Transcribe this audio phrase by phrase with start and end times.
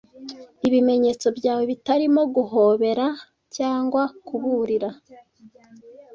[0.67, 3.05] Ibimenyetso byawe bitarimo guhobera
[3.55, 4.89] cyangwa kuburira